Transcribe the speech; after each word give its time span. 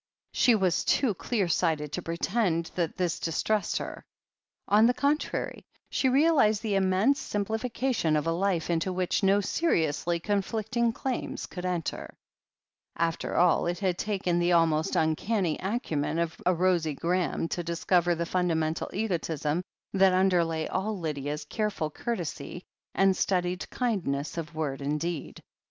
She 0.31 0.55
was 0.55 0.83
too 0.83 1.13
clear 1.13 1.47
sighted 1.47 1.91
to 1.91 2.01
pretend 2.01 2.71
that 2.73 2.97
this 2.97 3.19
distressed 3.19 3.77
her. 3.77 4.03
On 4.67 4.87
the 4.87 4.95
con 4.95 5.19
trary, 5.19 5.63
she 5.91 6.09
realized 6.09 6.63
the 6.63 6.73
immense 6.73 7.19
simplification 7.19 8.15
of 8.15 8.25
a 8.25 8.31
life 8.31 8.71
into 8.71 8.91
which 8.91 9.21
no 9.21 9.41
seriously 9.41 10.19
conflicting 10.19 10.91
claims 10.91 11.45
could 11.45 11.67
enter. 11.67 12.15
After 12.95 13.35
all 13.37 13.67
it 13.67 13.77
had 13.77 13.99
taken 13.99 14.39
the 14.39 14.53
almost 14.53 14.95
uncanny 14.95 15.59
acumen 15.59 16.17
of 16.17 16.35
a 16.47 16.53
Rosie 16.55 16.95
Graham 16.95 17.47
to 17.49 17.63
discover 17.63 18.15
the 18.15 18.25
fundamental 18.25 18.89
egotism 18.91 19.61
that 19.93 20.13
underlay 20.13 20.65
all 20.65 20.97
Lydia's 20.97 21.45
careful 21.45 21.91
courtesy 21.91 22.63
and 22.95 23.15
studied 23.15 23.69
kindness 23.69 24.35
of 24.35 24.55
word 24.55 24.81
and 24.81 24.99
deed. 24.99 25.43